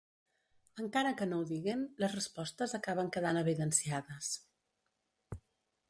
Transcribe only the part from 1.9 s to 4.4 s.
les respostes acaben quedant evidenciades.